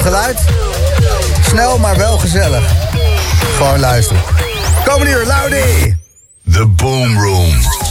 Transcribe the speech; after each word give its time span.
geluid. 0.00 0.38
Snel, 1.48 1.78
maar 1.78 1.96
wel 1.96 2.18
gezellig. 2.18 2.72
Gewoon 3.56 3.80
luisteren. 3.80 4.22
Komende 4.84 5.12
uur, 5.12 5.26
Laudi. 5.26 5.96
The 6.52 6.66
Boom 6.66 7.18
Room. 7.18 7.89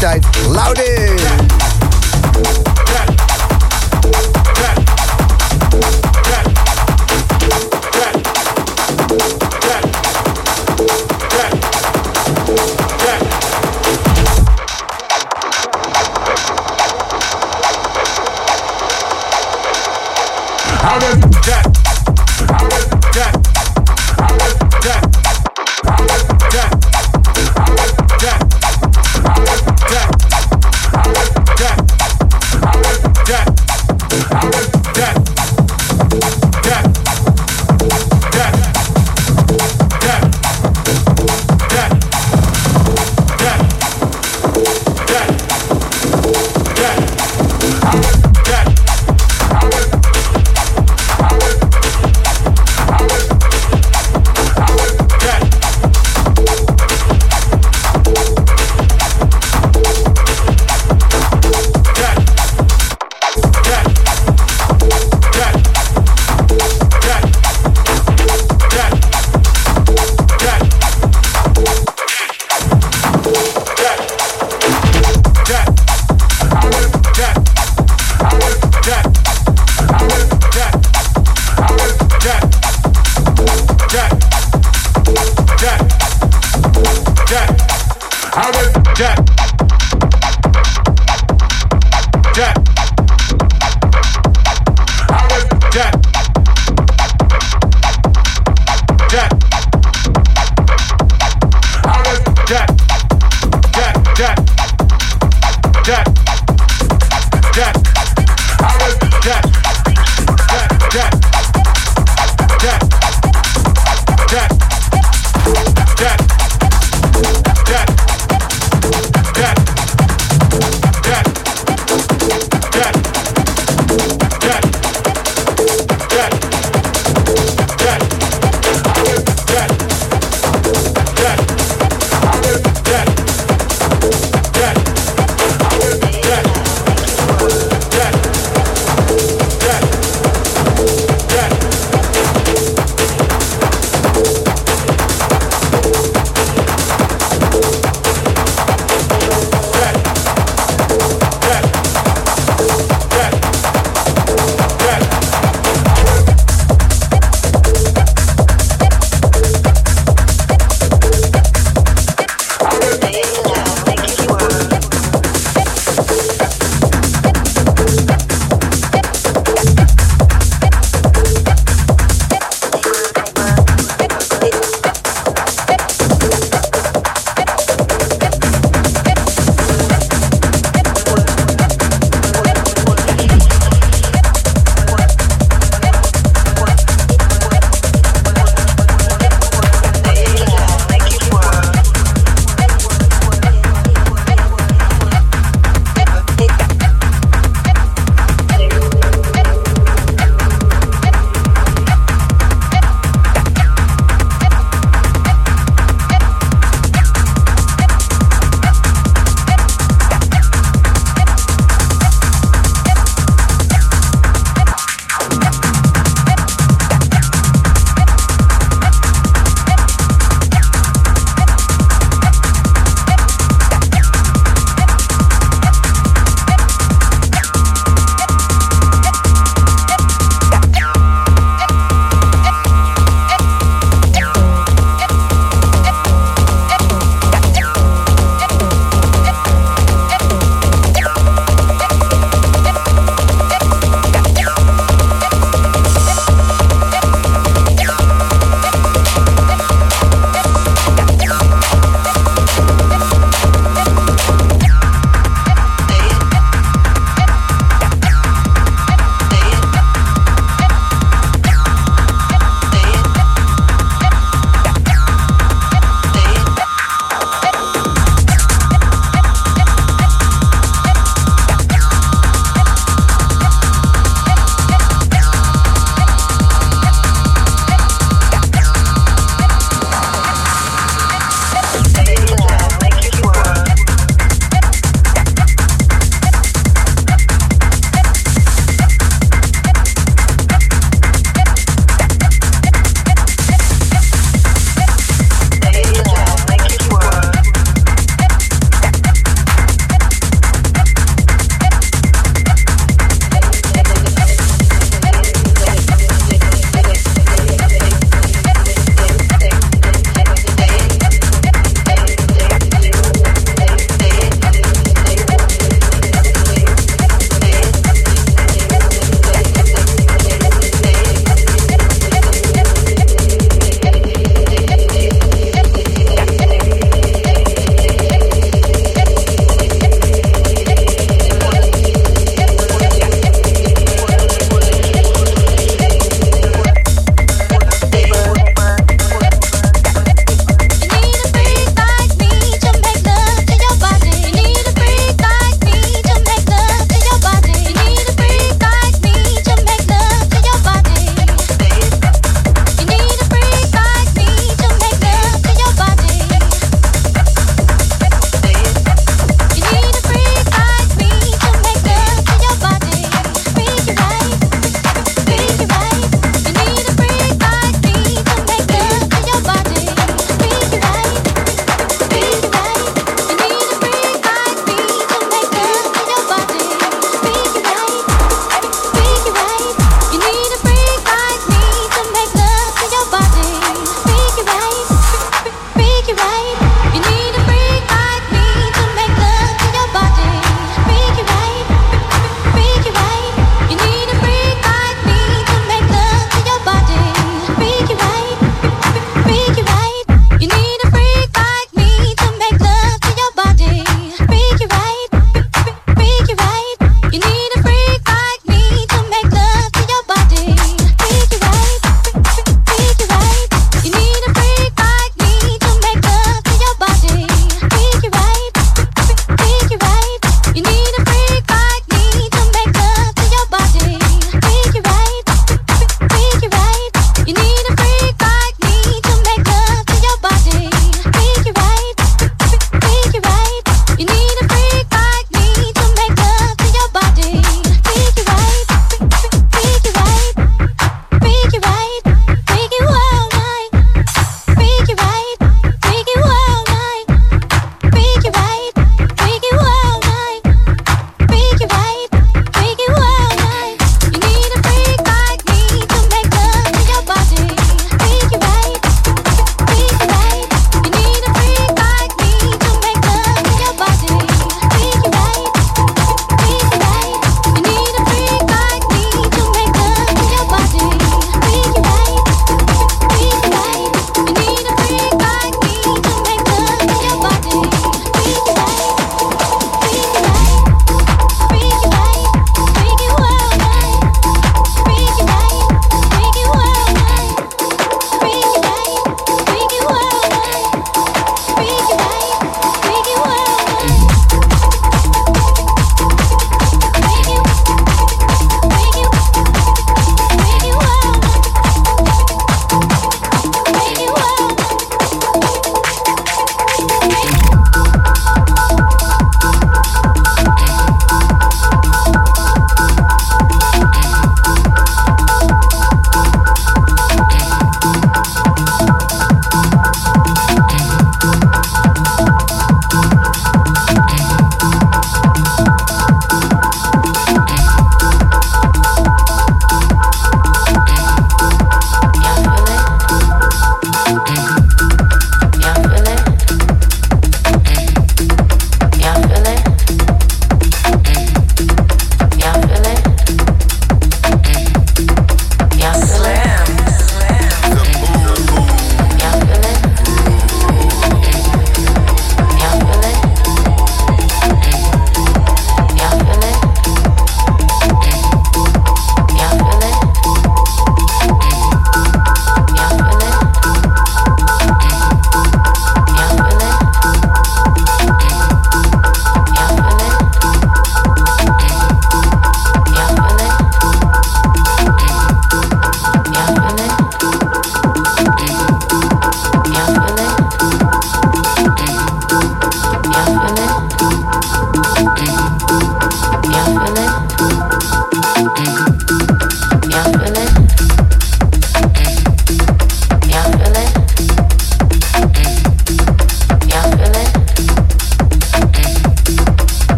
Jack. 0.00 0.22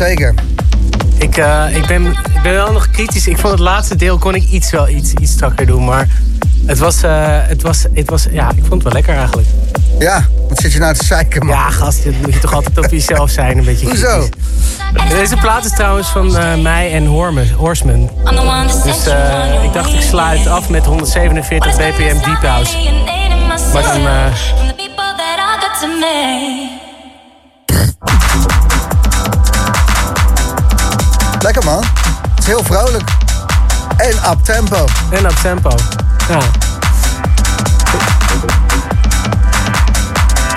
Jazeker. 0.00 0.34
Ik, 1.18 1.36
uh, 1.36 1.76
ik, 1.76 1.86
ben, 1.86 2.06
ik 2.06 2.42
ben 2.42 2.52
wel 2.52 2.72
nog 2.72 2.90
kritisch. 2.90 3.26
Ik 3.26 3.38
vond 3.38 3.52
het 3.52 3.62
laatste 3.62 3.96
deel 3.96 4.18
kon 4.18 4.34
ik 4.34 4.50
iets 4.50 4.70
wel 4.70 4.88
iets, 4.88 5.12
iets 5.12 5.32
strakker 5.32 5.66
doen. 5.66 5.84
Maar 5.84 6.08
het 6.66 6.78
was, 6.78 7.04
uh, 7.04 7.38
het, 7.42 7.62
was, 7.62 7.84
het 7.94 8.10
was, 8.10 8.26
ja, 8.30 8.48
ik 8.48 8.58
vond 8.58 8.72
het 8.72 8.82
wel 8.82 8.92
lekker 8.92 9.14
eigenlijk. 9.14 9.48
Ja, 9.98 10.26
wat 10.48 10.58
zit 10.58 10.72
je 10.72 10.78
nou 10.78 10.94
te 10.94 11.04
zeiken, 11.04 11.46
man? 11.46 11.56
Ja, 11.56 11.70
gast, 11.70 12.04
dat 12.04 12.12
moet 12.22 12.34
je 12.34 12.40
toch 12.40 12.54
altijd 12.54 12.78
op 12.78 12.90
jezelf 12.90 13.30
zijn, 13.30 13.58
een 13.58 13.64
beetje 13.64 13.86
Hoezo? 13.86 14.28
Deze 15.08 15.36
plaat 15.36 15.64
is 15.64 15.72
trouwens 15.72 16.08
van 16.08 16.26
uh, 16.26 16.56
mij 16.56 16.92
en 16.92 17.06
Horseman. 17.56 18.10
Dus 18.84 19.06
uh, 19.06 19.64
ik 19.64 19.72
dacht 19.72 19.92
ik 19.92 20.00
sluit 20.00 20.46
af 20.46 20.68
met 20.68 20.84
147 20.84 21.76
bpm 21.76 22.24
Deep 22.24 22.42
House. 22.42 22.76
Maar 23.72 23.82
dan... 23.82 24.00
Lekker 31.52 31.70
man. 31.70 31.84
Het 32.30 32.38
is 32.38 32.46
heel 32.46 32.64
vrolijk. 32.64 33.10
En 33.96 34.30
up 34.30 34.44
tempo. 34.44 34.86
En 35.10 35.24
up 35.24 35.36
tempo. 35.42 35.76
Ja. 36.28 36.40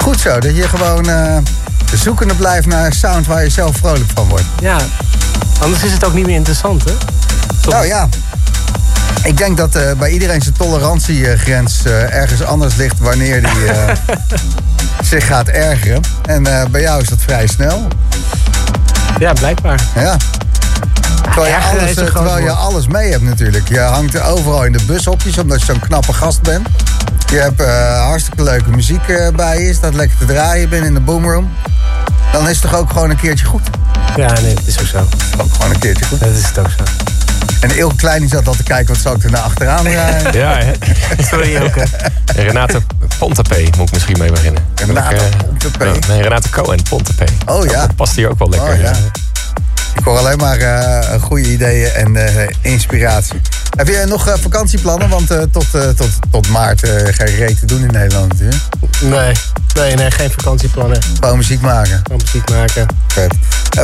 Goed 0.02 0.20
zo, 0.20 0.39
dat 0.39 0.56
je 0.56 0.68
gewoon 0.68 1.10
uh, 1.10 1.38
zoekende 1.94 2.36
blijft 2.36 2.68
naar 2.68 2.86
een 2.86 2.94
sound 2.94 3.28
waar 3.28 3.44
je 3.44 3.50
zelf 3.50 3.76
vrolijk 3.78 4.10
van 4.14 4.28
wordt. 4.28 4.46
Ja, 4.60 4.78
anders 5.62 5.84
is 5.84 5.91
het 5.91 6.06
ook 6.06 6.14
niet 6.14 6.26
meer 6.26 6.36
interessant, 6.36 6.84
hè? 6.84 6.94
Toch? 7.62 7.74
Nou 7.74 7.86
ja. 7.86 8.08
Ik 9.24 9.38
denk 9.38 9.58
dat 9.58 9.76
uh, 9.76 9.91
bij 9.91 10.12
iedereen 10.12 10.41
zijn 10.41 10.56
tolerantiegrens 10.56 11.86
uh, 11.86 12.14
ergens 12.14 12.44
anders 12.44 12.76
ligt 12.76 13.00
wanneer 13.00 13.41
die 13.41 13.72
zich 15.12 15.28
gaat 15.28 15.48
ergeren. 15.48 16.02
En 16.26 16.44
bij 16.72 16.82
jou 16.82 17.02
is 17.02 17.10
dat 17.10 17.20
vrij 17.22 17.48
snel. 17.48 17.88
Ja, 19.20 19.34
blijkbaar. 19.34 19.82
Ja. 19.96 20.18
Terwijl, 21.34 21.56
je 21.56 21.62
alles, 21.62 21.94
terwijl 21.94 22.40
je 22.40 22.52
alles 22.52 22.88
mee 22.88 23.12
hebt 23.12 23.24
natuurlijk. 23.24 23.68
Je 23.68 23.80
hangt 23.80 24.22
overal 24.22 24.66
in 24.66 24.72
de 24.72 24.84
bushokjes 24.86 25.38
omdat 25.38 25.60
je 25.60 25.66
zo'n 25.66 25.80
knappe 25.80 26.14
gast 26.14 26.42
bent. 26.42 26.68
Je 27.30 27.40
hebt 27.40 27.62
uh, 27.62 28.06
hartstikke 28.06 28.44
leuke 28.44 28.70
muziek 28.70 29.08
uh, 29.08 29.30
bij 29.30 29.62
je. 29.62 29.74
Staat 29.74 29.94
lekker 29.94 30.18
te 30.18 30.26
draaien 30.26 30.70
binnen 30.70 30.88
in 30.88 30.94
de 30.94 31.00
boomroom. 31.00 31.52
Dan 32.32 32.50
is 32.50 32.62
het 32.62 32.72
toch 32.72 32.80
ook 32.80 32.90
gewoon 32.90 33.10
een 33.10 33.20
keertje 33.20 33.46
goed? 33.46 33.62
Ja, 34.16 34.40
nee, 34.42 34.54
dat 34.54 34.66
is 34.66 34.80
ook 34.80 34.86
zo. 34.86 34.98
Ook 35.38 35.54
gewoon 35.54 35.72
een 35.72 35.80
keertje 35.80 36.06
goed. 36.06 36.20
Dat 36.20 36.30
is 36.30 36.48
het 36.48 36.60
ook 36.60 36.70
zo. 36.78 36.84
En 37.60 37.78
Ilke 37.78 37.96
Klein 37.96 38.20
die 38.20 38.30
zat 38.30 38.48
al 38.48 38.54
te 38.54 38.64
kijken 38.64 38.94
wat 38.94 39.04
zou 39.04 39.16
ik 39.16 39.24
er 39.24 39.32
naar 39.32 39.42
achteraan 39.42 39.88
rijden. 39.88 40.34
ja, 40.42 40.58
hè? 40.58 40.74
sorry. 41.24 41.56
En 41.56 41.72
Renate 42.46 42.82
Pontepé 43.18 43.62
moet 43.78 43.88
ik 43.88 43.94
misschien 43.94 44.18
mee 44.18 44.32
beginnen. 44.32 44.64
Renate 44.76 45.22
Pontepé? 45.48 45.86
Uh, 45.86 45.94
nee, 46.08 46.22
Renate 46.22 46.50
Cohen, 46.50 46.84
Pontepé. 46.90 47.26
Oh 47.46 47.66
ja. 47.66 47.80
Dat 47.80 47.96
past 47.96 48.16
hier 48.16 48.30
ook 48.30 48.40
wel 48.40 48.50
lekker. 48.50 48.74
Oh, 48.74 48.82
ja. 48.82 48.94
Ik 49.96 50.04
hoor 50.04 50.18
alleen 50.18 50.38
maar 50.38 50.60
uh, 50.60 51.22
goede 51.22 51.52
ideeën 51.52 51.91
en 51.91 52.16
uh, 52.16 52.48
inspiratie. 52.62 53.41
Heb 53.78 53.88
je 53.88 54.04
nog 54.08 54.28
uh, 54.28 54.34
vakantieplannen? 54.41 55.10
Want 55.10 55.28
tot, 55.28 55.66
tot, 55.72 56.10
tot 56.32 56.50
maart 56.50 56.80
ga 56.88 57.26
je 57.26 57.36
reet 57.36 57.60
te 57.60 57.66
doen 57.66 57.82
in 57.82 57.91
Nederland 57.91 58.32
natuurlijk. 58.32 58.64
Nee, 59.02 59.34
nee, 59.74 59.96
nee, 59.96 60.12
geen 60.12 60.32
vakantieplannen. 60.32 61.02
Gewoon 61.20 61.38
muziek 61.38 61.62
maken. 61.62 62.02
Gewoon 62.04 62.22
muziek 62.22 62.50
maken. 62.50 62.86
Vet. 63.08 63.36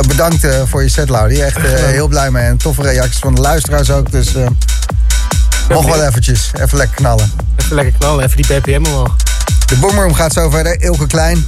bedankt 0.06 0.46
voor 0.64 0.82
je 0.82 0.88
set, 0.88 1.08
Laudi. 1.08 1.40
Echt 1.40 1.58
heel 1.66 2.08
blij 2.08 2.30
mee. 2.30 2.44
En 2.44 2.56
toffe 2.56 2.82
reacties 2.82 3.18
van 3.18 3.34
de 3.34 3.40
luisteraars 3.40 3.90
ook. 3.90 4.10
Dus 4.10 4.32
nog 5.68 5.86
wel 5.86 6.06
eventjes. 6.06 6.50
Even 6.60 6.78
lekker 6.78 6.96
knallen. 6.96 7.32
Even 7.56 7.74
lekker 7.74 7.94
knallen. 7.98 8.24
Even 8.24 8.36
die 8.36 8.46
BPM 8.46 8.86
omhoog. 8.86 9.16
De 9.66 9.76
Boomroom 9.76 10.14
gaat 10.14 10.32
zo 10.32 10.50
verder. 10.50 10.82
Ilke 10.82 11.06
Klein. 11.06 11.46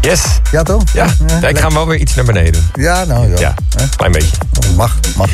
Yes. 0.00 0.22
Ja, 0.50 0.62
toch? 0.62 0.82
Ja, 0.92 1.06
ja 1.40 1.48
ik 1.48 1.58
ga 1.58 1.66
hem 1.66 1.74
wel 1.74 1.86
weer 1.86 1.98
iets 1.98 2.14
naar 2.14 2.24
beneden 2.24 2.52
doen. 2.52 2.84
Ja, 2.84 3.04
nou 3.04 3.28
ja. 3.28 3.38
Ja, 3.38 3.54
klein 3.96 4.12
beetje. 4.12 4.36
Mag, 4.76 4.96
mag. 5.16 5.28